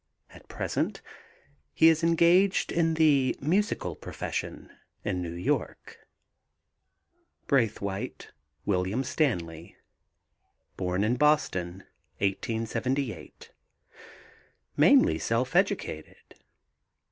At 0.31 0.47
present 0.47 1.03
he 1.75 1.87
is 1.87 2.03
engaged 2.03 2.71
in 2.71 2.95
the 2.95 3.37
musical 3.39 3.95
profession 3.95 4.71
in 5.05 5.21
New 5.21 5.33
York. 5.35 5.99
BRAITHWAITE, 7.45 8.31
WILLIAM 8.65 9.03
STANLEY. 9.03 9.77
Born 10.75 11.03
in 11.03 11.17
Boston, 11.17 11.83
1878. 12.17 13.51
Mainly 14.75 15.19
self 15.19 15.55
educated. 15.55 16.33